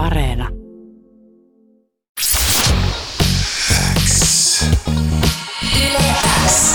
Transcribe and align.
Areena. 0.00 0.48
Yle 5.76 5.98
X. 6.46 6.74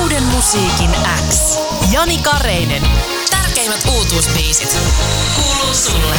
Uuden 0.00 0.22
musiikin 0.22 0.90
X. 1.30 1.58
Jani 1.92 2.18
Kareinen. 2.18 2.82
Tärkeimmät 3.30 3.80
uutuusbiisit. 3.94 4.78
Kuuluu 5.34 5.74
sulle. 5.74 6.14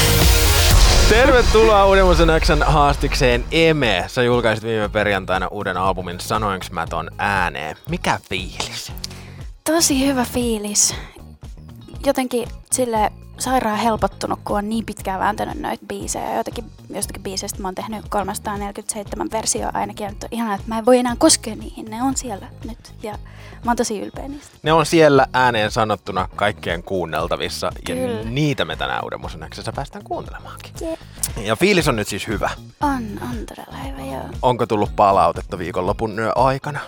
Tervetuloa 1.09 1.87
Uudemmoisen 1.87 2.29
Xn 2.39 2.63
haastikseen 2.65 3.45
Eme. 3.51 4.03
Sä 4.07 4.23
julkaisit 4.23 4.63
viime 4.63 4.89
perjantaina 4.89 5.47
uuden 5.47 5.77
albumin 5.77 6.19
Sanoinks 6.19 6.71
mä 6.71 6.87
ton 6.87 7.11
ääneen. 7.17 7.75
Mikä 7.89 8.19
fiilis? 8.29 8.91
Tosi 9.63 10.07
hyvä 10.07 10.25
fiilis. 10.25 10.95
Jotenkin 12.05 12.47
sille 12.71 13.11
sairaan 13.43 13.77
helpottunut, 13.77 14.39
kun 14.45 14.57
on 14.57 14.69
niin 14.69 14.85
pitkään 14.85 15.19
vääntänyt 15.19 15.59
noita 15.59 15.85
biisejä. 15.85 16.37
Jotenkin, 16.37 16.65
jostakin 16.89 17.23
biiseistä 17.23 17.61
mä 17.61 17.67
oon 17.67 17.75
tehnyt 17.75 18.05
347 18.09 19.27
versioa 19.31 19.71
ainakin. 19.73 20.03
Ja 20.03 20.09
nyt 20.09 20.23
on 20.23 20.29
ihanaa, 20.31 20.55
että 20.55 20.67
mä 20.67 20.77
en 20.77 20.85
voi 20.85 20.97
enää 20.97 21.15
koskea 21.17 21.55
niihin. 21.55 21.85
Ne 21.85 22.03
on 22.03 22.17
siellä 22.17 22.47
nyt. 22.65 22.93
Ja 23.03 23.11
mä 23.65 23.71
oon 23.71 23.77
tosi 23.77 23.99
ylpeä 23.99 24.27
niistä. 24.27 24.57
Ne 24.63 24.73
on 24.73 24.85
siellä 24.85 25.27
ääneen 25.33 25.71
sanottuna 25.71 26.29
kaikkien 26.35 26.83
kuunneltavissa. 26.83 27.71
Ja 27.87 27.95
Kyllä. 27.95 28.29
niitä 28.29 28.65
me 28.65 28.75
tänään 28.75 29.03
Uudemmoisen 29.03 29.47
Xssä 29.49 29.73
päästään 29.73 30.03
kuuntelemaankin. 30.03 30.71
Yeah. 30.81 30.99
Ja 31.37 31.55
fiilis 31.55 31.87
on 31.87 31.95
nyt 31.95 32.07
siis 32.07 32.27
hyvä. 32.27 32.49
On, 32.81 33.03
on 33.21 33.45
todella 33.49 33.77
hyvä, 33.77 34.15
joo. 34.15 34.23
Onko 34.41 34.65
tullut 34.65 34.95
palautetta 34.95 35.57
viikonlopun 35.57 36.15
aikana? 36.35 36.79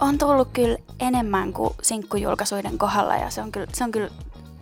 On 0.00 0.18
tullut 0.18 0.48
kyllä 0.52 0.78
enemmän 1.00 1.52
kuin 1.52 1.74
sinkkujulkaisuiden 1.82 2.78
kohdalla 2.78 3.16
ja 3.16 3.30
se 3.30 3.42
on 3.42 3.52
kyllä, 3.52 3.66
se 3.72 3.84
on 3.84 3.92
kyllä 3.92 4.10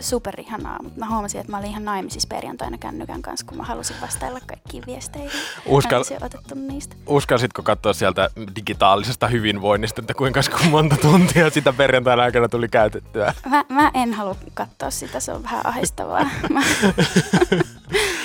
superihanaa, 0.01 0.83
mutta 0.83 0.99
mä 1.01 1.09
huomasin, 1.11 1.41
että 1.41 1.51
mä 1.51 1.59
olin 1.59 1.71
ihan 1.71 1.85
naimisissa 1.85 2.29
perjantaina 2.29 2.79
kännykän 2.79 3.23
kanssa, 3.23 3.47
kun 3.47 3.57
mä 3.57 3.63
halusin 3.63 3.97
vastailla 4.01 4.41
kaikkiin 4.47 4.83
viesteihin. 4.87 5.31
Uskal- 5.67 6.21
Mä 6.21 6.27
otettu 6.27 6.55
niistä. 6.55 6.97
Uskalsitko 7.07 7.63
katsoa 7.63 7.93
sieltä 7.93 8.31
digitaalisesta 8.57 9.27
hyvinvoinnista, 9.29 10.01
että 10.01 10.15
kuinka 10.15 10.41
monta 10.71 10.97
tuntia 10.97 11.51
sitä 11.51 11.73
perjantaina 11.73 12.23
aikana 12.23 12.49
tuli 12.49 12.69
käytettyä? 12.69 13.35
Mä, 13.51 13.65
mä 13.69 13.91
en 13.95 14.13
halua 14.15 14.37
katsoa 14.55 14.91
sitä, 14.91 15.21
se 15.21 15.33
on 15.33 15.43
vähän 15.43 15.67
ahdistavaa. 15.67 16.27
Mä, 16.51 16.61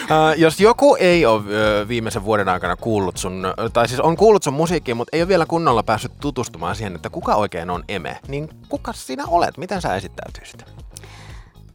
Uh, 0.10 0.38
jos 0.40 0.60
joku 0.60 0.96
ei 1.00 1.26
ole 1.26 1.40
uh, 1.40 1.88
viimeisen 1.88 2.24
vuoden 2.24 2.50
aikana 2.50 2.76
kuullut 2.76 3.18
sun, 3.18 3.48
tai 3.74 3.88
siis 3.88 4.00
on 4.00 4.18
kuullut 4.18 4.44
sun 4.44 4.54
musiikkia, 4.54 4.96
mutta 4.96 5.10
ei 5.18 5.22
ole 5.22 5.28
vielä 5.28 5.46
kunnolla 5.46 5.84
päässyt 5.84 6.12
tutustumaan 6.22 6.76
siihen, 6.76 6.96
että 6.96 7.10
kuka 7.10 7.36
oikein 7.36 7.70
on 7.70 7.84
Eme, 7.90 8.20
niin 8.28 8.50
kuka 8.70 8.94
sinä 8.94 9.24
olet? 9.28 9.58
Miten 9.58 9.82
sä 9.82 9.96
esittäytyisit? 9.96 10.66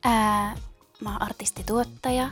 Ää, 0.04 0.54
mä 1.00 1.12
oon 1.12 1.22
artistituottaja. 1.22 2.30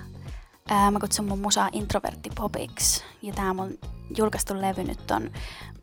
Ää, 0.69 0.91
mä 0.91 1.01
kutsun 1.01 1.29
mun 1.29 1.39
musaa 1.39 1.69
introverttipopiksi. 1.73 3.05
Ja 3.23 3.33
tää 3.33 3.55
mun 3.55 3.79
julkaistu 4.17 4.61
levy 4.61 4.85
nyt 4.85 5.11
on 5.11 5.31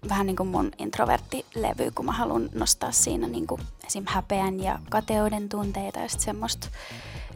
vähän 0.10 0.26
niin 0.26 0.36
kuin 0.36 0.50
mun 0.50 0.72
introverttilevy, 0.78 1.92
kun 1.96 2.06
mä 2.06 2.12
haluan 2.12 2.50
nostaa 2.54 2.92
siinä 2.92 3.28
niin 3.28 3.48
kuin 3.48 3.62
esim. 3.88 4.04
häpeän 4.08 4.60
ja 4.60 4.80
kateuden 4.90 5.50
tunteita 5.50 6.00
ja 6.00 6.10
sit 6.10 6.20
semmoista 6.20 6.68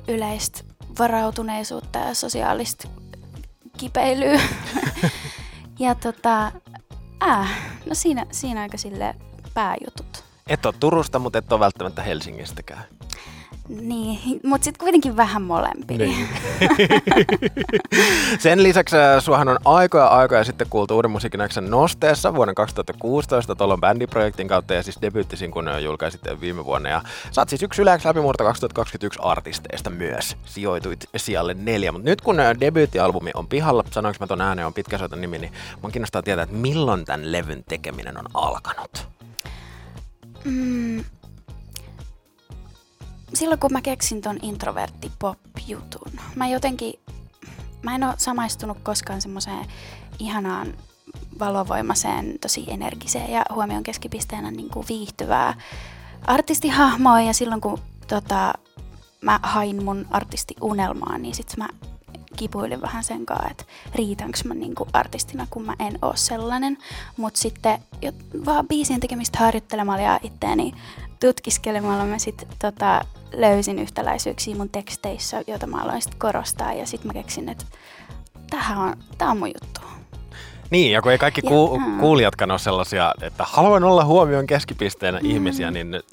yleistä 0.07 0.63
varautuneisuutta 0.99 1.99
ja 1.99 2.13
sosiaalista 2.13 2.87
kipeilyä. 3.77 4.41
ja 5.79 5.95
tota, 5.95 6.51
ää, 7.19 7.47
no 7.85 7.95
siinä, 7.95 8.25
siinä 8.31 8.61
aika 8.61 8.77
sille 8.77 9.15
pääjutut. 9.53 10.23
Et 10.47 10.65
ole 10.65 10.73
Turusta, 10.79 11.19
mutta 11.19 11.39
et 11.39 11.51
ole 11.51 11.59
välttämättä 11.59 12.03
Helsingistäkään. 12.03 12.83
Niin, 13.69 14.39
mutta 14.43 14.65
sitten 14.65 14.79
kuitenkin 14.79 15.17
vähän 15.17 15.41
molempia. 15.41 15.97
Niin. 15.97 16.27
Sen 18.39 18.63
lisäksi 18.63 18.97
äh, 18.97 19.23
suohan 19.23 19.47
on 19.47 19.57
aikoja 19.65 20.07
aikoja 20.07 20.43
sitten 20.43 20.67
kuultu 20.69 20.95
Uuden 20.95 21.11
musiikin 21.11 21.39
nosteessa 21.61 22.35
vuonna 22.35 22.53
2016 22.53 23.55
tuolloin 23.55 23.81
bändiprojektin 23.81 24.47
kautta 24.47 24.73
ja 24.73 24.83
siis 24.83 25.01
debyyttisin 25.01 25.51
kun 25.51 25.67
äh, 25.67 25.81
julkaisit 25.81 26.21
viime 26.41 26.65
vuonna. 26.65 26.89
Ja 26.89 27.01
sä 27.31 27.41
oot 27.41 27.49
siis 27.49 27.63
yksi 27.63 27.81
Yleäks 27.81 28.05
läpimurto 28.05 28.43
2021 28.43 29.19
artisteista 29.23 29.89
myös. 29.89 30.37
Sijoituit 30.45 31.09
sijalle 31.17 31.53
neljä, 31.53 31.91
mutta 31.91 32.09
nyt 32.09 32.21
kun 32.21 32.39
äh, 32.39 32.55
debyyttialbumi 32.59 33.31
on 33.33 33.47
pihalla, 33.47 33.83
sanoinko 33.91 34.17
mä 34.19 34.27
ton 34.27 34.41
ääneen 34.41 34.67
on 34.67 34.73
pitkä 34.73 34.97
soiton 34.97 35.21
nimi, 35.21 35.37
niin 35.37 35.53
mun 35.81 35.91
kiinnostaa 35.91 36.21
tietää, 36.21 36.43
että 36.43 36.55
milloin 36.55 37.05
tämän 37.05 37.31
levyn 37.31 37.63
tekeminen 37.69 38.17
on 38.17 38.25
alkanut. 38.33 39.07
Mm. 40.43 41.03
Silloin 43.33 43.59
kun 43.59 43.73
mä 43.73 43.81
keksin 43.81 44.21
ton 44.21 44.37
introvertti 44.41 45.11
pop-jutun, 45.19 46.11
mä 46.35 46.47
jotenkin, 46.47 46.93
mä 47.81 47.95
en 47.95 48.03
oo 48.03 48.13
samaistunut 48.17 48.77
koskaan 48.83 49.21
semmoiseen 49.21 49.65
ihanaan 50.19 50.73
valovoimaiseen, 51.39 52.39
tosi 52.41 52.65
energiseen 52.67 53.31
ja 53.31 53.45
huomion 53.53 53.83
keskipisteenä 53.83 54.51
niin 54.51 54.69
kuin 54.69 54.85
viihtyvää 54.89 55.53
artistihahmoa 56.27 57.21
ja 57.21 57.33
silloin 57.33 57.61
kun 57.61 57.79
tota, 58.07 58.53
mä 59.21 59.39
hain 59.43 59.83
mun 59.83 60.05
artistiunelmaa, 60.11 61.17
niin 61.17 61.35
sit 61.35 61.53
mä 61.57 61.69
kipuilin 62.35 62.81
vähän 62.81 63.03
sen 63.03 63.25
kanssa, 63.25 63.49
että 63.51 63.63
riitänkö 63.95 64.37
mä 64.45 64.53
niinku 64.53 64.87
artistina, 64.93 65.47
kun 65.49 65.65
mä 65.65 65.73
en 65.79 65.99
oo 66.01 66.13
sellainen. 66.15 66.77
Mutta 67.17 67.39
sitten 67.39 67.79
jo, 68.01 68.11
vaan 68.45 68.67
biisien 68.67 68.99
tekemistä 68.99 69.39
harjoittelemalla 69.39 70.03
ja 70.03 70.19
itteeni 70.23 70.73
tutkiskelemalla 71.27 72.05
mä 72.05 72.17
sit 72.17 72.47
tota, 72.59 73.01
löysin 73.33 73.79
yhtäläisyyksiä 73.79 74.55
mun 74.55 74.69
teksteissä, 74.69 75.43
joita 75.47 75.67
mä 75.67 75.81
aloin 75.81 76.01
sit 76.01 76.15
korostaa. 76.15 76.73
Ja 76.73 76.85
sitten 76.85 77.07
mä 77.07 77.13
keksin, 77.13 77.49
että 77.49 77.65
tämähän 78.49 78.77
on, 78.77 78.97
tää 79.17 79.29
on 79.29 79.37
mun 79.37 79.47
juttu. 79.47 79.81
Niin, 80.69 80.91
ja 80.91 81.01
kun 81.01 81.11
ei 81.11 81.17
kaikki 81.17 81.41
ku- 81.41 81.79
mm. 81.79 81.99
kuulijatkaan 81.99 82.51
ole 82.51 82.59
sellaisia, 82.59 83.13
että 83.21 83.45
haluan 83.47 83.83
olla 83.83 84.05
huomion 84.05 84.47
keskipisteenä 84.47 85.19
mm. 85.19 85.29
ihmisiä, 85.29 85.71
niin 85.71 85.91
nyt 85.91 86.05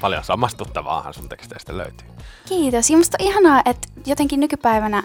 paljon 0.00 0.24
samastuttavaahan 0.24 1.14
sun 1.14 1.28
teksteistä 1.28 1.76
löytyy. 1.76 2.08
Kiitos. 2.48 2.90
Ja 2.90 2.96
musta 2.96 3.16
on 3.20 3.26
ihanaa, 3.26 3.62
että 3.64 3.88
jotenkin 4.06 4.40
nykypäivänä 4.40 5.02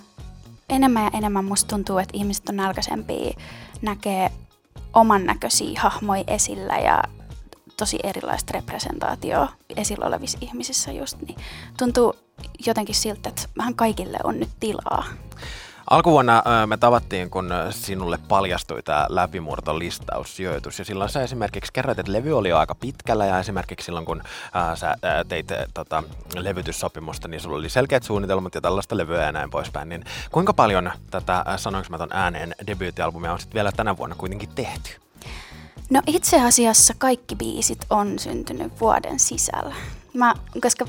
enemmän 0.70 1.04
ja 1.04 1.12
enemmän 1.14 1.46
musta 1.46 1.68
tuntuu, 1.76 1.98
että 1.98 2.18
ihmiset 2.18 2.50
on 2.50 2.56
nälkäisempia, 2.56 3.40
näkee 3.82 4.32
oman 4.94 5.26
näköisiä 5.26 5.80
hahmoja 5.82 6.24
esillä 6.28 6.78
ja 6.78 7.04
tosi 7.80 8.00
erilaista 8.04 8.54
representaatioa 8.54 9.48
esillä 9.78 10.06
olevissa 10.06 10.38
ihmisissä 10.42 10.92
just, 10.92 11.18
niin 11.28 11.40
tuntuu 11.78 12.16
jotenkin 12.66 12.96
siltä, 12.96 13.30
että 13.30 13.42
vähän 13.58 13.76
kaikille 13.76 14.18
on 14.24 14.40
nyt 14.40 14.50
tilaa. 14.60 15.04
Alkuvuonna 15.90 16.44
me 16.66 16.78
tavattiin, 16.78 17.30
kun 17.30 17.50
sinulle 17.70 18.20
paljastui 18.28 18.84
tämä 18.84 19.06
läpimurtolistaussijoitus. 19.10 20.80
Ja 20.80 20.86
silloin 20.86 21.10
sä 21.10 21.24
esimerkiksi 21.24 21.74
kerroit, 21.74 22.00
että 22.00 22.12
levy 22.12 22.38
oli 22.38 22.50
jo 22.50 22.58
aika 22.58 22.76
pitkällä 22.76 23.26
ja 23.26 23.40
esimerkiksi 23.40 23.86
silloin, 23.86 24.06
kun 24.06 24.22
sä 24.76 24.96
teit 25.28 25.48
tota, 25.74 26.04
levytyssopimusta, 26.36 27.28
niin 27.28 27.42
sulla 27.42 27.58
oli 27.58 27.70
selkeät 27.70 28.04
suunnitelmat 28.04 28.56
ja 28.56 28.62
tällaista 28.62 28.98
levyä 28.98 29.24
ja 29.24 29.32
näin 29.32 29.50
poispäin. 29.50 29.90
Niin 29.90 30.04
kuinka 30.32 30.54
paljon 30.54 30.92
tätä 31.12 31.46
Sanoinko 31.58 31.90
mä 31.90 31.98
ton 31.98 32.14
ääneen 32.14 32.56
debyyttialbumia 32.68 33.34
on 33.34 33.40
sitten 33.40 33.56
vielä 33.56 33.72
tänä 33.72 33.98
vuonna 33.98 34.16
kuitenkin 34.16 34.50
tehty? 34.56 35.09
No 35.90 36.02
itse 36.08 36.42
asiassa 36.42 36.94
kaikki 36.98 37.36
biisit 37.36 37.86
on 37.90 38.20
syntynyt 38.20 38.80
vuoden 38.80 39.20
sisällä. 39.20 39.76
Mä, 40.14 40.34
koska 40.62 40.86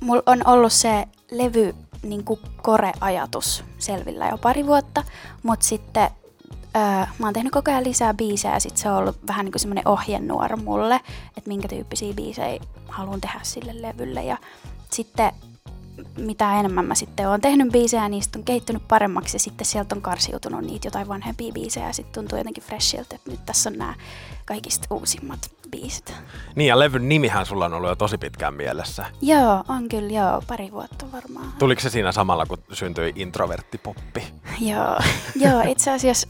mulla 0.00 0.22
on 0.26 0.46
ollut 0.46 0.72
se 0.72 1.08
levy 1.30 1.74
niin 2.02 2.24
kuin 2.24 2.40
kore-ajatus 2.62 3.64
selvillä 3.78 4.28
jo 4.28 4.38
pari 4.38 4.66
vuotta, 4.66 5.04
mutta 5.42 5.66
sitten 5.66 6.10
öö, 6.76 7.06
mä 7.18 7.26
oon 7.26 7.32
tehnyt 7.32 7.52
koko 7.52 7.70
ajan 7.70 7.84
lisää 7.84 8.14
biisejä 8.14 8.54
ja 8.54 8.60
sit 8.60 8.76
se 8.76 8.90
on 8.90 8.96
ollut 8.96 9.16
vähän 9.26 9.44
niin 9.44 9.52
kuin 9.52 9.60
semmoinen 9.60 9.88
ohjenuora 9.88 10.56
mulle, 10.56 11.00
että 11.36 11.48
minkä 11.48 11.68
tyyppisiä 11.68 12.14
biisejä 12.14 12.60
haluan 12.88 13.20
tehdä 13.20 13.40
sille 13.42 13.82
levylle 13.82 14.24
ja 14.24 14.36
sitten 14.90 15.32
mitä 16.18 16.60
enemmän 16.60 16.84
mä 16.84 16.94
sitten 16.94 17.28
oon 17.28 17.40
tehnyt 17.40 17.72
biisejä, 17.72 18.08
niistä 18.08 18.38
on 18.38 18.44
kehittynyt 18.44 18.88
paremmaksi 18.88 19.36
ja 19.36 19.40
sitten 19.40 19.66
sieltä 19.66 19.94
on 19.94 20.02
karsiutunut 20.02 20.60
niitä 20.60 20.86
jotain 20.86 21.08
vanhempia 21.08 21.52
biisejä 21.52 21.86
ja 21.86 21.92
sitten 21.92 22.14
tuntuu 22.14 22.38
jotenkin 22.38 22.64
freshiltä, 22.64 23.14
että 23.14 23.30
nyt 23.30 23.46
tässä 23.46 23.70
on 23.70 23.78
nämä 23.78 23.94
kaikista 24.44 24.86
uusimmat 24.90 25.50
biisit. 25.70 26.14
Niin 26.54 26.68
ja 26.68 26.78
levyn 26.78 27.08
nimihän 27.08 27.46
sulla 27.46 27.64
on 27.64 27.74
ollut 27.74 27.88
jo 27.88 27.96
tosi 27.96 28.18
pitkään 28.18 28.54
mielessä. 28.54 29.06
Joo, 29.20 29.64
on 29.68 29.88
kyllä 29.88 30.12
joo, 30.12 30.42
pari 30.46 30.72
vuotta 30.72 31.06
varmaan. 31.12 31.52
Tuliko 31.58 31.80
se 31.80 31.90
siinä 31.90 32.12
samalla, 32.12 32.46
kun 32.46 32.58
syntyi 32.72 33.12
introverttipoppi? 33.16 34.34
Joo, 34.70 34.98
joo 35.36 35.62
itse 35.66 35.90
asiassa 35.90 36.28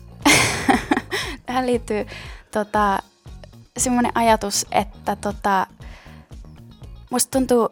tähän 1.47 1.67
liittyy 1.67 2.07
tota, 2.51 2.99
semmoinen 3.77 4.13
ajatus, 4.15 4.67
että 4.71 5.17
tota, 5.17 5.67
musta 7.11 7.31
tuntuu, 7.39 7.69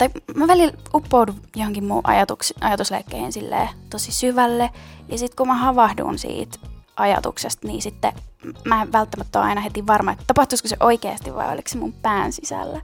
tai 0.00 0.10
mä 0.34 0.46
välillä 0.46 0.72
uppoudun 0.94 1.40
johonkin 1.56 1.84
mun 1.84 2.00
ajatuks, 2.04 2.54
ajatusleikkeihin 2.60 3.32
silleen 3.32 3.68
tosi 3.90 4.12
syvälle, 4.12 4.70
ja 5.08 5.18
sitten 5.18 5.36
kun 5.36 5.46
mä 5.46 5.54
havahdun 5.54 6.18
siitä 6.18 6.58
ajatuksesta, 6.96 7.66
niin 7.66 7.82
sitten 7.82 8.12
mä 8.64 8.82
en 8.82 8.92
välttämättä 8.92 9.38
ole 9.38 9.48
aina 9.48 9.60
heti 9.60 9.86
varma, 9.86 10.12
että 10.12 10.24
tapahtuisiko 10.26 10.68
se 10.68 10.76
oikeasti 10.80 11.34
vai 11.34 11.52
oliko 11.52 11.68
se 11.68 11.78
mun 11.78 11.92
pään 11.92 12.32
sisällä. 12.32 12.80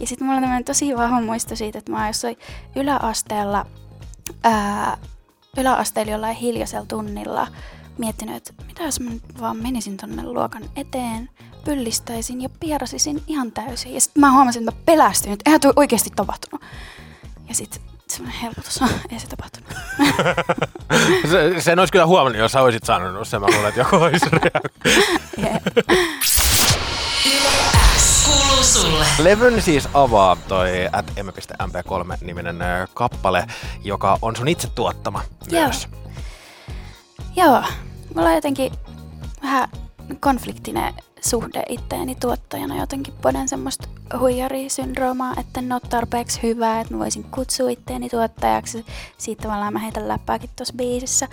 Ja 0.00 0.06
sitten 0.06 0.26
mulla 0.26 0.36
on 0.36 0.42
tämmöinen 0.42 0.64
tosi 0.64 0.96
vahva 0.96 1.20
muisto 1.20 1.56
siitä, 1.56 1.78
että 1.78 1.92
mä 1.92 1.98
oon 1.98 2.06
jossain 2.06 2.36
yläasteella 2.76 3.66
ää, 4.44 4.98
yläasteella 5.56 6.12
jollain 6.12 6.36
hiljaisella 6.36 6.86
tunnilla 6.86 7.46
miettinyt, 7.98 8.36
että 8.36 8.64
mitä 8.66 8.82
jos 8.82 9.00
mä 9.00 9.10
nyt 9.10 9.40
vaan 9.40 9.56
menisin 9.56 9.96
tonne 9.96 10.22
luokan 10.22 10.62
eteen, 10.76 11.30
pyllistäisin 11.64 12.42
ja 12.42 12.48
pierasisin 12.60 13.22
ihan 13.26 13.52
täysin. 13.52 13.94
Ja 13.94 14.00
sitten 14.00 14.20
mä 14.20 14.32
huomasin, 14.32 14.62
että 14.62 14.72
mä 14.72 14.78
pelästyin, 14.86 15.32
että 15.32 15.42
eihän 15.46 15.60
tuo 15.60 15.72
oikeasti 15.76 16.10
tapahtunut. 16.16 16.60
Ja 17.48 17.54
sitten 17.54 17.82
semmoinen 18.08 18.40
helpotus, 18.40 18.80
ei 19.12 19.18
se 19.18 19.26
tapahtunut. 19.26 19.70
Se, 21.30 21.60
sen 21.60 21.78
olisi 21.78 21.92
kyllä 21.92 22.06
huomannut, 22.06 22.40
jos 22.40 22.52
sä 22.52 22.62
olisit 22.62 22.84
sanonut 22.84 23.28
sen. 23.28 23.40
Mä 23.40 23.46
luulen, 23.46 23.68
että 23.68 23.80
joku 23.80 23.96
olisi 23.96 24.26
sulle. 24.28 24.50
Levyn 29.18 29.62
siis 29.62 29.88
avaa 29.94 30.36
toi 30.48 30.68
at 30.92 31.06
m.mp3-niminen 31.06 32.62
ö, 32.62 32.86
kappale, 32.94 33.46
joka 33.84 34.18
on 34.22 34.36
sun 34.36 34.48
itse 34.48 34.68
tuottama 34.74 35.22
Joo. 35.50 35.62
myös. 35.62 35.88
Joo, 37.36 37.62
mulla 38.14 38.28
on 38.28 38.34
jotenkin 38.34 38.72
vähän 39.42 39.68
konfliktinen 40.20 40.94
suhde 41.20 41.62
itteeni 41.68 42.14
tuottajana. 42.14 42.80
Jotenkin 42.80 43.14
poden 43.22 43.48
semmoista 43.48 43.88
huijarisyndroomaa, 44.18 45.34
että 45.40 45.60
en 45.60 45.72
ole 45.72 45.80
tarpeeksi 45.80 46.42
hyvää, 46.42 46.80
että 46.80 46.94
mä 46.94 47.00
voisin 47.00 47.24
kutsua 47.24 47.70
itteeni 47.70 48.08
tuottajaksi. 48.08 48.86
Siitä 49.18 49.42
tavallaan 49.42 49.72
mä 49.72 49.78
heitän 49.78 50.08
läppääkin 50.08 50.50
tuossa 50.56 50.74
biisissä. 50.76 51.28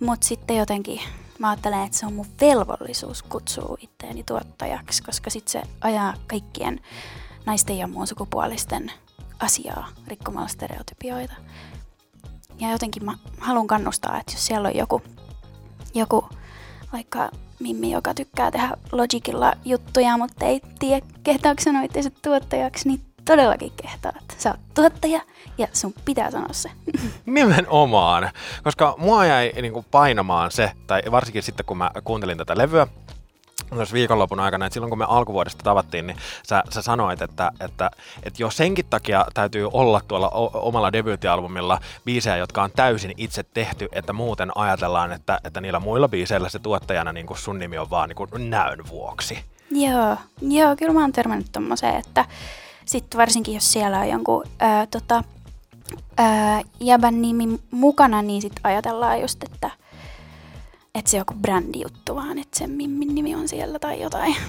Mutta 0.00 0.26
sitten 0.26 0.56
jotenkin 0.56 1.00
mä 1.38 1.50
ajattelen, 1.50 1.82
että 1.82 1.98
se 1.98 2.06
on 2.06 2.12
mun 2.12 2.26
velvollisuus 2.40 3.22
kutsua 3.22 3.76
itteeni 3.80 4.22
tuottajaksi, 4.24 5.02
koska 5.02 5.30
sitten 5.30 5.52
se 5.52 5.62
ajaa 5.80 6.14
kaikkien 6.26 6.80
naisten 7.46 7.78
ja 7.78 7.86
muun 7.86 8.06
sukupuolisten 8.06 8.92
asiaa 9.40 9.88
rikkomalla 10.06 10.48
stereotypioita. 10.48 11.34
Ja 12.58 12.70
jotenkin 12.70 13.04
mä 13.04 13.14
haluan 13.38 13.66
kannustaa, 13.66 14.20
että 14.20 14.32
jos 14.32 14.46
siellä 14.46 14.68
on 14.68 14.76
joku, 14.76 15.02
joku 15.94 16.28
vaikka 16.92 17.30
Mimmi, 17.60 17.90
joka 17.90 18.14
tykkää 18.14 18.50
tehdä 18.50 18.70
Logicilla 18.92 19.52
juttuja, 19.64 20.16
mutta 20.16 20.44
ei 20.46 20.60
tiedä 20.78 21.06
kehtaako 21.22 21.62
sanoa 21.62 21.82
itse 21.82 22.10
tuottajaksi, 22.22 22.88
niin 22.88 23.00
todellakin 23.24 23.72
kehtaa, 23.82 24.12
että 24.20 24.34
sä 24.38 24.50
oot 24.50 24.60
tuottaja 24.74 25.20
ja 25.58 25.68
sun 25.72 25.94
pitää 26.04 26.30
sanoa 26.30 26.52
se. 26.52 26.70
Nimenomaan, 27.26 28.30
koska 28.64 28.94
mua 28.98 29.26
jäi 29.26 29.52
niin 29.62 29.72
kuin 29.72 29.86
painamaan 29.90 30.50
se, 30.50 30.72
tai 30.86 31.02
varsinkin 31.10 31.42
sitten 31.42 31.66
kun 31.66 31.78
mä 31.78 31.90
kuuntelin 32.04 32.38
tätä 32.38 32.58
levyä, 32.58 32.86
myös 33.70 33.92
viikonlopun 33.92 34.40
aikana, 34.40 34.66
että 34.66 34.74
silloin 34.74 34.90
kun 34.90 34.98
me 34.98 35.04
alkuvuodesta 35.08 35.64
tavattiin, 35.64 36.06
niin 36.06 36.16
sä, 36.42 36.62
sä 36.70 36.82
sanoit, 36.82 37.22
että, 37.22 37.52
että, 37.60 37.90
että 38.22 38.42
jo 38.42 38.50
senkin 38.50 38.86
takia 38.90 39.26
täytyy 39.34 39.68
olla 39.72 40.00
tuolla 40.08 40.30
omalla 40.54 40.92
debyyttialbumilla 40.92 41.80
biisejä, 42.04 42.36
jotka 42.36 42.62
on 42.62 42.70
täysin 42.76 43.14
itse 43.16 43.42
tehty, 43.42 43.88
että 43.92 44.12
muuten 44.12 44.50
ajatellaan, 44.54 45.12
että, 45.12 45.40
että 45.44 45.60
niillä 45.60 45.80
muilla 45.80 46.08
biiseillä 46.08 46.48
se 46.48 46.58
tuottajana 46.58 47.12
niin 47.12 47.26
kuin 47.26 47.38
sun 47.38 47.58
nimi 47.58 47.78
on 47.78 47.90
vaan 47.90 48.08
niin 48.08 48.16
kuin 48.16 48.50
näön 48.50 48.88
vuoksi. 48.88 49.38
Joo, 49.70 50.16
joo, 50.42 50.76
kyllä 50.76 50.92
mä 50.92 51.00
oon 51.00 51.12
törmännyt 51.12 51.52
tommoseen, 51.52 51.96
että 51.96 52.24
sitten 52.84 53.18
varsinkin 53.18 53.54
jos 53.54 53.72
siellä 53.72 53.98
on 53.98 54.08
jonkun 54.08 54.44
ää, 54.58 54.86
tota, 54.86 55.24
ää, 56.16 56.62
jäbän 56.80 57.22
nimi 57.22 57.60
mukana, 57.70 58.22
niin 58.22 58.42
sitten 58.42 58.60
ajatellaan 58.64 59.20
just, 59.20 59.42
että 59.42 59.70
että 60.94 61.10
se 61.10 61.18
joku 61.18 61.34
brändijuttu 61.34 62.16
vaan, 62.16 62.38
että 62.38 62.58
sen 62.58 62.70
Mimmin 62.70 63.14
nimi 63.14 63.34
on 63.34 63.48
siellä 63.48 63.78
tai 63.78 64.00
jotain. 64.02 64.36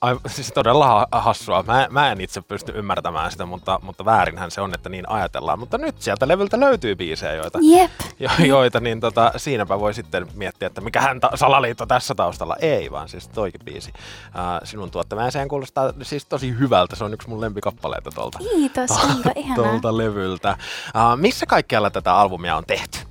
Ai, 0.00 0.16
siis 0.26 0.52
todella 0.54 0.86
ha- 0.86 1.06
hassua. 1.12 1.62
Mä, 1.62 1.86
mä 1.90 2.12
en 2.12 2.20
itse 2.20 2.40
pysty 2.40 2.72
ymmärtämään 2.74 3.30
sitä, 3.30 3.46
mutta, 3.46 3.80
mutta 3.82 4.04
väärinhän 4.04 4.50
se 4.50 4.60
on, 4.60 4.74
että 4.74 4.88
niin 4.88 5.08
ajatellaan. 5.08 5.58
Mutta 5.58 5.78
nyt 5.78 6.02
sieltä 6.02 6.28
levyltä 6.28 6.60
löytyy 6.60 6.96
biisejä, 6.96 7.32
joita, 7.34 7.58
Jep. 7.62 7.90
jo, 8.20 8.30
joita 8.46 8.80
niin 8.80 9.00
tota, 9.00 9.32
siinäpä 9.36 9.80
voi 9.80 9.94
sitten 9.94 10.26
miettiä, 10.34 10.66
että 10.66 10.80
mikähän 10.80 11.20
ta- 11.20 11.30
salaliitto 11.34 11.86
tässä 11.86 12.14
taustalla. 12.14 12.56
Ei, 12.60 12.90
vaan 12.90 13.08
siis 13.08 13.28
toikin 13.28 13.60
biisi. 13.64 13.92
Uh, 13.94 14.66
sinun 14.68 14.90
sehän 15.30 15.48
kuulostaa 15.48 15.92
siis 16.02 16.26
tosi 16.26 16.58
hyvältä. 16.58 16.96
Se 16.96 17.04
on 17.04 17.14
yksi 17.14 17.28
mun 17.28 17.40
lempikappaleita 17.40 18.10
tuolta, 18.10 18.38
Kiitos, 18.38 18.90
onko 18.90 19.30
ihanaa. 19.36 19.56
tuolta 19.56 19.96
levyltä. 19.96 20.56
Uh, 20.94 21.16
missä 21.16 21.46
kaikkialla 21.46 21.90
tätä 21.90 22.14
albumia 22.14 22.56
on 22.56 22.64
tehty? 22.66 23.07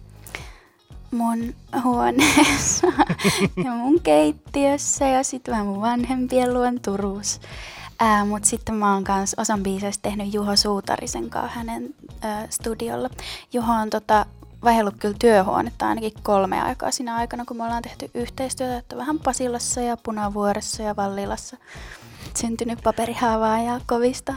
Mun 1.12 1.54
huoneessa 1.84 2.88
ja 3.66 3.72
mun 3.72 4.02
keittiössä 4.02 5.06
ja 5.06 5.24
sitten 5.24 5.52
vähän 5.52 5.66
mun 5.66 5.82
vanhempien 5.82 6.54
luon 6.54 6.80
Turussa. 6.80 7.42
Ää, 8.00 8.26
mut 8.26 8.46
sitten 8.46 8.76
mä 8.76 8.94
oon 8.94 9.04
kans 9.04 9.36
osan 9.38 9.64
biiseistä 9.64 10.02
tehnyt 10.02 10.34
Juho 10.34 10.56
Suutarisen 10.56 11.30
kanssa 11.30 11.58
hänen 11.58 11.96
ää, 12.22 12.48
studiolla. 12.50 13.10
Juho 13.54 13.74
on 13.74 13.90
tota, 13.90 14.26
vaihdellut 14.64 14.96
kyllä 15.00 15.16
työhuonetta 15.20 15.88
ainakin 15.88 16.12
kolme 16.24 16.62
aikaa 16.62 16.92
siinä 16.92 17.16
aikana, 17.16 17.46
kun 17.46 17.58
me 17.58 17.64
ollaan 17.64 17.84
tehty 17.84 18.12
yhteistyötä, 18.14 18.78
että 18.78 18.98
vähän 18.98 19.20
Pasilassa 19.20 19.82
ja 19.82 19.98
Punavuoressa 19.98 20.84
ja 20.84 20.96
Vallilassa 20.96 21.58
syntynyt 22.38 22.80
paperihaavaa 22.84 23.60
ja 23.60 23.82
kovista. 23.86 24.34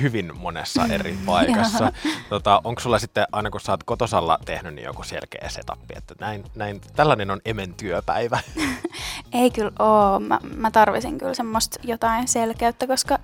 Hyvin 0.00 0.32
monessa 0.38 0.86
eri 0.86 1.18
paikassa. 1.26 1.92
tota, 2.28 2.60
onko 2.64 2.80
sulla 2.80 2.98
sitten, 2.98 3.26
aina 3.32 3.50
kun 3.50 3.60
sä 3.60 3.72
oot 3.72 3.84
kotosalla 3.84 4.38
tehnyt, 4.44 4.74
niin 4.74 4.84
joku 4.84 5.02
selkeä 5.02 5.48
setup, 5.48 5.90
että 5.96 6.14
näin, 6.20 6.44
näin, 6.54 6.80
tällainen 6.96 7.30
on 7.30 7.40
emen 7.44 7.74
työpäivä? 7.74 8.40
Ei 9.32 9.50
kyllä 9.50 9.72
oo. 9.78 10.20
Mä, 10.20 10.38
mä 10.56 10.70
tarvisin 10.70 11.18
kyllä 11.18 11.34
semmoista 11.34 11.80
jotain 11.82 12.28
selkeyttä, 12.28 12.86
koska 12.86 13.18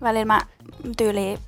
välillä 0.00 0.24
mä 0.24 0.40
tyyliin 0.96 1.38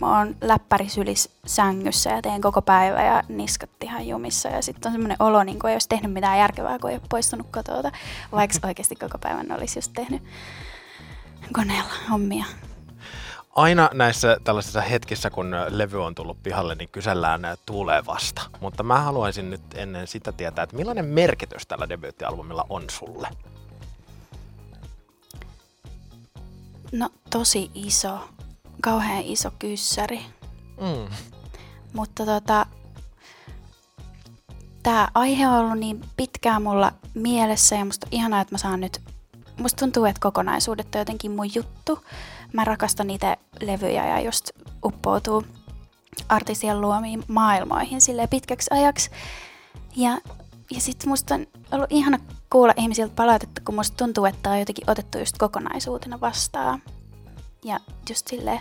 mä 0.00 0.18
oon 0.18 0.36
läppäri 0.40 0.88
sylis 0.88 1.30
sängyssä 1.46 2.10
ja 2.10 2.22
teen 2.22 2.40
koko 2.40 2.62
päivä 2.62 3.04
ja 3.04 3.22
niskat 3.28 3.70
ihan 3.80 4.08
jumissa. 4.08 4.48
Ja 4.48 4.62
sitten 4.62 4.88
on 4.88 4.92
semmoinen 4.92 5.16
olo, 5.20 5.44
niin 5.44 5.58
kuin 5.58 5.68
ei 5.68 5.74
olisi 5.74 5.88
tehnyt 5.88 6.12
mitään 6.12 6.38
järkevää, 6.38 6.78
kun 6.78 6.90
ei 6.90 6.96
ole 6.96 7.02
poistunut 7.08 7.46
kotota, 7.50 7.92
vaikka 8.32 8.68
oikeasti 8.68 8.96
koko 8.96 9.18
päivän 9.18 9.52
olisi 9.52 9.78
just 9.78 9.92
tehnyt 9.94 10.22
koneella 11.52 11.92
hommia. 12.10 12.44
Aina 13.52 13.90
näissä 13.92 14.36
tällaisissa 14.44 14.80
hetkissä, 14.80 15.30
kun 15.30 15.56
levy 15.68 16.04
on 16.04 16.14
tullut 16.14 16.42
pihalle, 16.42 16.74
niin 16.74 16.88
kysellään 16.88 17.42
tulevasta. 17.66 18.42
Mutta 18.60 18.82
mä 18.82 19.00
haluaisin 19.00 19.50
nyt 19.50 19.62
ennen 19.74 20.06
sitä 20.06 20.32
tietää, 20.32 20.62
että 20.62 20.76
millainen 20.76 21.04
merkitys 21.04 21.66
tällä 21.66 21.88
debyyttialbumilla 21.88 22.66
on 22.68 22.82
sulle? 22.90 23.28
No 26.92 27.10
tosi 27.30 27.70
iso, 27.74 28.28
kauhean 28.82 29.22
iso 29.22 29.50
kyssäri. 29.58 30.20
Mm. 30.80 31.14
Mutta 31.92 32.26
tota, 32.26 32.66
tämä 34.82 35.08
aihe 35.14 35.48
on 35.48 35.54
ollut 35.54 35.78
niin 35.78 36.04
pitkään 36.16 36.62
mulla 36.62 36.92
mielessä 37.14 37.76
ja 37.76 37.84
musta 37.84 38.06
on 38.06 38.12
ihanaa, 38.12 38.40
että 38.40 38.54
mä 38.54 38.58
saan 38.58 38.80
nyt, 38.80 39.00
musta 39.62 39.80
tuntuu, 39.80 40.04
että 40.04 40.20
kokonaisuudet 40.20 40.94
on 40.94 40.98
jotenkin 40.98 41.30
mun 41.30 41.54
juttu. 41.54 42.04
Mä 42.52 42.64
rakastan 42.64 43.06
niitä 43.06 43.36
levyjä 43.60 44.08
ja 44.08 44.20
just 44.20 44.50
uppoutuu 44.84 45.44
artistien 46.28 46.80
luomiin 46.80 47.24
maailmoihin 47.28 48.00
sille 48.00 48.26
pitkäksi 48.26 48.70
ajaksi. 48.72 49.10
Ja, 49.96 50.18
ja 50.70 50.80
sitten 50.80 51.08
musta 51.08 51.34
on 51.34 51.46
ollut 51.72 51.92
ihana 51.92 52.18
kuulla 52.50 52.74
ihmisiltä 52.76 53.12
palautetta, 53.16 53.60
kun 53.64 53.74
musta 53.74 53.96
tuntuu, 53.96 54.24
että 54.24 54.50
on 54.50 54.58
jotenkin 54.58 54.90
otettu 54.90 55.18
just 55.18 55.38
kokonaisuutena 55.38 56.20
vastaan. 56.20 56.82
Ja 57.64 57.80
just 58.10 58.28
silleen, 58.28 58.60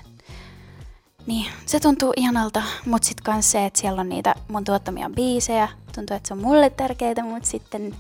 niin, 1.28 1.46
se 1.66 1.80
tuntuu 1.80 2.14
ihanalta, 2.18 2.64
mutta 2.86 3.08
sitten 3.08 3.24
kans 3.24 3.52
se, 3.52 3.66
että 3.66 3.80
siellä 3.80 4.02
on 4.02 4.10
niitä 4.10 4.36
mun 4.48 4.64
tuottamia 4.64 5.10
biisejä. 5.10 5.70
Tuntuu, 5.96 6.18
että 6.18 6.28
se 6.28 6.34
on 6.34 6.42
mulle 6.42 6.70
tärkeitä, 6.70 7.24
mutta 7.24 7.50
sitten 7.50 7.96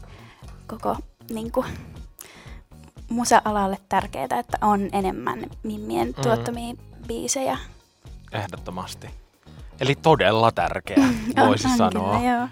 koko 0.67 0.98
niinku, 1.29 1.65
musa-alalle 3.12 3.77
tärkeää, 3.89 4.27
että 4.39 4.58
on 4.62 4.89
enemmän 4.94 5.39
Mimmien 5.63 6.08
Mm. 6.08 6.13
tuottamia 6.24 6.75
biisejä. 7.08 7.58
Ehdottomasti. 8.32 9.08
Eli 9.82 9.96
todella 9.96 10.52
tärkeä, 10.52 10.98
voisi 11.48 11.66
on, 11.68 11.72
on 11.72 11.78
sanoa. 11.78 12.18
Kyllä, 12.20 12.32
joo. 12.32 12.48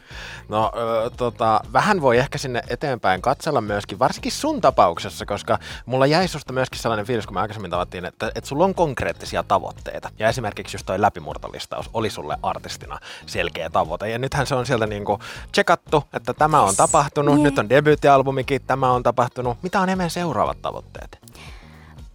No, 0.50 0.72
ö, 0.76 1.10
tota, 1.18 1.62
vähän 1.74 2.02
voi 2.02 2.18
ehkä 2.18 2.38
sinne 2.38 2.62
eteenpäin 2.70 3.22
katsella 3.22 3.62
myöskin, 3.62 4.00
varsinkin 4.00 4.32
sun 4.32 4.62
tapauksessa, 4.62 5.26
koska 5.26 5.60
mulla 5.86 6.06
jäi 6.06 6.28
susta 6.28 6.54
myöskin 6.54 6.80
sellainen 6.80 7.06
fiilis, 7.06 7.26
kun 7.26 7.34
me 7.34 7.40
aikaisemmin 7.42 7.72
tavattiin, 7.72 8.06
että, 8.06 8.32
että 8.36 8.48
sulla 8.48 8.66
on 8.66 8.76
konkreettisia 8.76 9.44
tavoitteita. 9.44 10.10
Ja 10.20 10.30
esimerkiksi 10.30 10.76
just 10.76 10.86
toi 10.86 11.02
läpimurtolistaus 11.02 11.90
oli 11.94 12.10
sulle 12.10 12.38
artistina 12.44 13.00
selkeä 13.26 13.70
tavoite. 13.70 14.10
Ja 14.10 14.18
nythän 14.20 14.48
se 14.48 14.56
on 14.56 14.66
sieltä 14.66 14.88
niinku 14.88 15.20
tsekattu, 15.52 16.04
että 16.14 16.34
tämä 16.34 16.62
on 16.62 16.68
Yes. 16.68 16.78
tapahtunut, 16.78 17.36
Niin. 17.36 17.44
nyt 17.44 17.60
on 17.60 17.70
debyyttialbumikin, 17.70 18.62
tämä 18.68 18.92
on 18.92 19.04
tapahtunut. 19.04 19.58
Mitä 19.64 19.80
on 19.80 19.90
Emen 19.90 20.10
seuraavat 20.10 20.62
tavoitteet? 20.62 21.20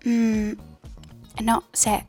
Mm, 0.04 0.56
no 1.42 1.62
se 1.75 2.02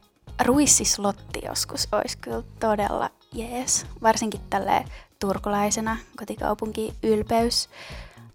ruissislotti 0.44 1.39
joskus 1.46 1.88
olisi 1.92 2.18
kyllä 2.18 2.44
todella 2.60 3.10
jees, 3.34 3.86
varsinkin 4.01 4.42
tälle 4.50 4.86
turkulaisena 5.20 5.98
kotikaupunki 6.18 6.94
ylpeys. 7.04 7.70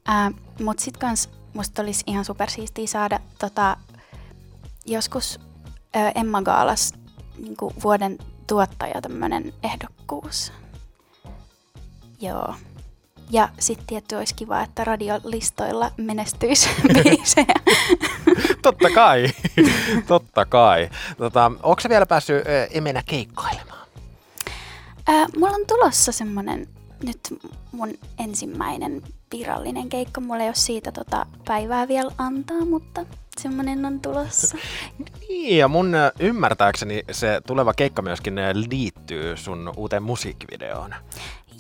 Ää, 0.07 0.31
mut 0.63 0.79
sit 0.79 0.97
kans 0.97 1.31
musta 1.55 1.83
olisi 1.83 2.05
ihan 2.07 2.25
supersiistiä 2.25 2.87
saada 2.87 3.21
tota, 3.39 3.77
joskus 4.87 5.41
ää, 5.95 6.13
Emma 6.15 6.43
Gaalas 6.43 6.93
niinku 7.39 7.73
vuoden 7.83 8.19
tuottaja 8.47 9.01
tämmönen 9.03 9.55
ehdokkuus. 9.63 10.53
Joo. 12.21 12.55
Ja 13.31 13.49
sitten 13.59 13.87
tietty 13.87 14.17
olisi 14.17 14.35
kiva, 14.35 14.63
että 14.63 14.85
radiolistoilla 14.85 15.91
menestyisi 15.97 16.69
biisejä. 16.95 17.55
Totta 18.63 18.91
kai, 18.95 19.27
totta 20.07 20.47
kai. 20.47 20.91
Tota, 21.19 21.53
onko 21.63 21.83
vielä 21.89 22.07
päässyt 22.07 22.47
äh, 22.47 22.69
emenä 22.71 23.03
keikkailemaan? 23.07 23.89
Ää, 25.07 25.27
mulla 25.37 25.55
on 25.55 25.67
tulossa 25.67 26.13
semmonen 26.13 26.69
nyt 27.03 27.21
mun 27.73 27.95
ensimmäinen 28.19 29.03
virallinen 29.33 29.89
keikka. 29.89 30.21
Mulla 30.21 30.43
ei 30.43 30.49
ole 30.49 30.55
siitä 30.55 30.93
tota 30.93 31.27
päivää 31.45 31.89
vielä 31.89 32.11
antaa, 32.19 32.65
mutta 32.65 33.07
semmonen 33.39 33.85
on 33.85 34.01
tulossa. 34.01 34.59
Niin, 35.29 35.59
ja 35.59 35.69
mun 35.69 35.95
äh, 35.95 36.11
ymmärtääkseni 36.21 37.05
se 37.11 37.41
tuleva 37.47 37.75
keikka 37.75 38.03
myöskin 38.03 38.39
äh, 38.39 38.51
liittyy 38.55 39.37
sun 39.37 39.73
uuteen 39.77 40.03
musiikkivideoon. 40.03 40.95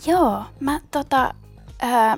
Joo, 0.06 0.42
mä 0.60 0.80
tota, 0.90 1.34
ää, 1.78 2.16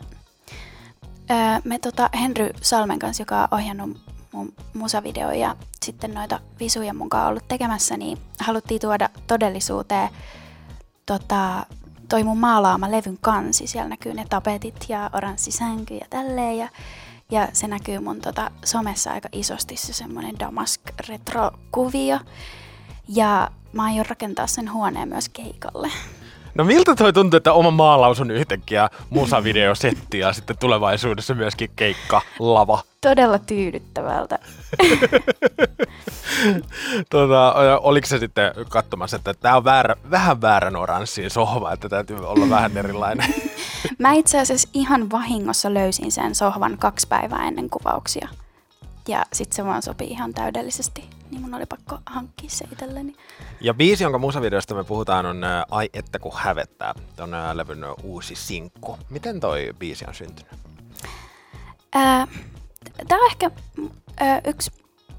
ää, 1.28 1.60
me 1.64 1.78
tota 1.78 2.10
Henry 2.20 2.50
Salmen 2.60 2.98
kanssa, 2.98 3.22
joka 3.22 3.40
on 3.40 3.48
ohjannut 3.50 4.11
mun 4.32 4.52
musavideoja 4.74 5.38
ja 5.38 5.56
sitten 5.84 6.14
noita 6.14 6.40
visuja 6.60 6.94
mukaan 6.94 7.28
ollut 7.28 7.48
tekemässä, 7.48 7.96
niin 7.96 8.18
haluttiin 8.40 8.80
tuoda 8.80 9.08
todellisuuteen 9.26 10.08
tota, 11.06 11.66
toi 12.08 12.24
mun 12.24 12.38
maalaama 12.38 12.90
levyn 12.90 13.18
kansi. 13.20 13.66
Siellä 13.66 13.88
näkyy 13.88 14.14
ne 14.14 14.24
tapetit 14.30 14.84
ja 14.88 15.10
oranssi 15.12 15.50
sänky 15.50 15.94
ja 15.94 16.06
tälleen. 16.10 16.58
Ja, 16.58 16.68
ja 17.30 17.48
se 17.52 17.68
näkyy 17.68 17.98
mun 17.98 18.20
tota, 18.20 18.50
somessa 18.64 19.12
aika 19.12 19.28
isosti 19.32 19.76
se 19.76 19.92
semmonen 19.92 20.38
Damask 20.38 20.80
retro-kuvio. 21.08 22.18
Ja 23.08 23.50
mä 23.72 23.84
aion 23.84 24.06
rakentaa 24.06 24.46
sen 24.46 24.72
huoneen 24.72 25.08
myös 25.08 25.28
keikalle. 25.28 25.90
No 26.54 26.64
miltä 26.64 26.94
toi 26.94 27.12
tuntuu, 27.12 27.36
että 27.36 27.52
oma 27.52 27.70
maalaus 27.70 28.20
on 28.20 28.30
yhtäkkiä 28.30 28.88
musavideosetti 29.10 30.18
ja 30.18 30.32
sitten 30.32 30.58
tulevaisuudessa 30.58 31.34
myöskin 31.34 31.70
keikka, 31.76 32.20
lava? 32.38 32.82
Todella 33.00 33.38
tyydyttävältä. 33.38 34.38
tota, 37.10 37.54
oliko 37.80 38.06
se 38.06 38.18
sitten 38.18 38.52
katsomassa, 38.68 39.16
että 39.16 39.34
tämä 39.34 39.56
on 39.56 39.64
väärä, 39.64 39.96
vähän 40.10 40.40
väärän 40.40 40.76
oranssiin 40.76 41.30
sohva, 41.30 41.72
että 41.72 41.88
täytyy 41.88 42.16
olla 42.16 42.50
vähän 42.50 42.76
erilainen? 42.76 43.34
Mä 43.98 44.12
itse 44.12 44.40
asiassa 44.40 44.68
ihan 44.74 45.10
vahingossa 45.10 45.74
löysin 45.74 46.12
sen 46.12 46.34
sohvan 46.34 46.78
kaksi 46.78 47.08
päivää 47.08 47.48
ennen 47.48 47.70
kuvauksia. 47.70 48.28
Ja 49.08 49.24
sitten 49.32 49.56
se 49.56 49.64
vaan 49.64 49.82
sopii 49.82 50.08
ihan 50.08 50.34
täydellisesti, 50.34 51.04
niin 51.32 51.42
mun 51.42 51.54
oli 51.54 51.66
pakko 51.66 51.98
hankkia 52.06 52.50
se 52.50 52.64
itselleni. 52.72 53.16
Ja 53.60 53.74
biisi, 53.74 54.04
jonka 54.04 54.18
musavideosta 54.18 54.74
me 54.74 54.84
puhutaan, 54.84 55.26
on 55.26 55.44
ä, 55.44 55.66
Ai 55.70 55.88
että 55.94 56.18
kun 56.18 56.32
hävettää. 56.34 56.94
Ton 57.16 57.34
ä, 57.34 57.56
levyn 57.56 57.84
uusi 58.02 58.34
sinkku. 58.34 58.98
Miten 59.10 59.40
toi 59.40 59.70
biisi 59.78 60.04
on 60.08 60.14
syntynyt? 60.14 60.52
Ää, 61.94 62.26
tää 63.08 63.18
on 63.18 63.26
ehkä 63.30 63.50
ää, 64.20 64.40
yksi 64.46 64.70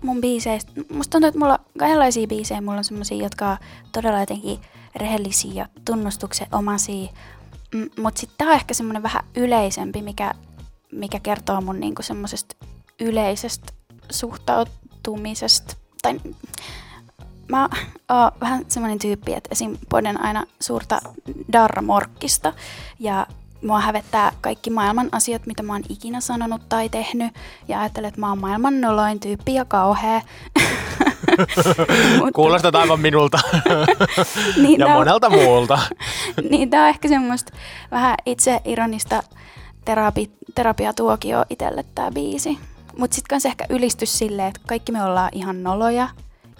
mun 0.03 0.21
biiseistä. 0.21 0.71
Musta 0.93 1.11
tuntuu, 1.11 1.27
että 1.27 1.39
mulla 1.39 1.53
on 1.53 1.65
kahdenlaisia 1.79 2.27
biisejä. 2.27 2.61
Mulla 2.61 2.77
on 2.77 2.83
semmosia, 2.83 3.23
jotka 3.23 3.49
on 3.49 3.57
todella 3.91 4.19
jotenkin 4.19 4.59
rehellisiä 4.95 5.53
ja 5.53 5.67
tunnustuksen 5.85 6.47
omasia. 6.51 7.09
M- 7.75 8.01
mut 8.01 8.17
sit 8.17 8.29
tää 8.37 8.47
on 8.47 8.53
ehkä 8.53 8.73
semmonen 8.73 9.03
vähän 9.03 9.23
yleisempi, 9.35 10.01
mikä, 10.01 10.33
mikä 10.91 11.19
kertoo 11.19 11.61
mun 11.61 11.79
niinku 11.79 12.01
semmosesta 12.01 12.55
yleisestä 12.99 13.73
suhtautumisesta. 14.11 15.75
Tai 16.03 16.19
mä 17.51 17.69
oon 18.09 18.31
vähän 18.41 18.65
semmoinen 18.67 18.99
tyyppi, 18.99 19.33
että 19.33 19.49
esim. 19.51 19.77
poden 19.89 20.21
aina 20.21 20.43
suurta 20.59 21.01
darramorkkista 21.53 22.53
ja 22.99 23.27
mua 23.63 23.79
hävettää 23.79 24.31
kaikki 24.41 24.69
maailman 24.69 25.09
asiat, 25.11 25.45
mitä 25.45 25.63
mä 25.63 25.73
oon 25.73 25.81
ikinä 25.89 26.21
sanonut 26.21 26.69
tai 26.69 26.89
tehnyt 26.89 27.33
ja 27.67 27.79
ajattelen, 27.79 28.07
että 28.07 28.19
mä 28.19 28.29
oon 28.29 28.41
maailman 28.41 28.81
noloin 28.81 29.19
tyyppi 29.19 29.53
ja 29.53 29.65
kauhea. 29.65 30.21
Mutta- 32.17 32.31
Kuulostat 32.33 32.75
aivan 32.75 32.99
minulta 32.99 33.39
Niin, 34.61 34.79
ja 34.79 34.85
on- 34.87 34.93
monelta 34.93 35.29
muulta. 35.29 35.79
niin 36.49 36.69
tää 36.69 36.83
on 36.83 36.89
ehkä 36.89 37.07
semmoista 37.07 37.53
vähän 37.91 38.15
itse 38.25 38.61
ironista 38.65 39.23
terapi, 39.85 40.31
terapiatuokio 40.55 41.45
itselle 41.49 41.85
tää 41.95 42.11
biisi. 42.11 42.57
Mut 42.97 43.13
sit 43.13 43.27
kans 43.27 43.45
ehkä 43.45 43.65
ylistys 43.69 44.17
silleen, 44.17 44.47
että 44.47 44.61
kaikki 44.67 44.91
me 44.91 45.03
ollaan 45.03 45.29
ihan 45.31 45.63
noloja. 45.63 46.09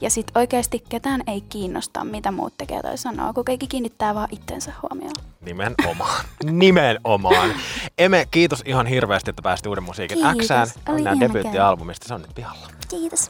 Ja 0.02 0.10
sit 0.10 0.32
oikeasti 0.36 0.84
ketään 0.90 1.22
ei 1.28 1.42
kiinnosta, 1.42 2.04
mitä 2.04 2.32
muut 2.32 2.54
tekee 2.58 2.82
tai 2.82 2.98
sanoo, 2.98 3.34
kun 3.34 3.46
kaikki 3.46 3.68
kiinnittää 3.68 4.16
vaan 4.16 4.28
itsensä 4.32 4.74
huomioon. 4.82 5.16
Nimenomaan. 5.42 6.26
Nimenomaan. 6.52 7.50
Eme, 7.98 8.28
kiitos 8.32 8.64
ihan 8.66 8.88
hirveästi, 8.88 9.30
että 9.30 9.42
pääsit 9.42 9.66
uuden 9.66 9.84
musiikin 9.84 10.18
Kiitos. 10.18 10.48
Xään. 10.48 10.68
Ihana 11.00 11.20
debyyttialbumista, 11.20 12.08
se 12.08 12.14
on 12.14 12.22
nyt 12.22 12.36
pihalla. 12.36 12.68
Kiitos. 12.90 13.30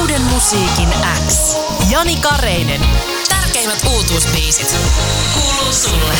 Uuden 0.00 0.22
musiikin 0.22 0.88
X. 1.28 1.56
Jani 1.90 2.16
Kareinen. 2.16 2.80
Tärkeimmät 3.66 3.94
uutuusbiisit. 3.94 4.76
Kuuluu 5.34 5.72
sulle. 5.72 6.14